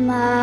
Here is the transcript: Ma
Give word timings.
Ma 0.00 0.39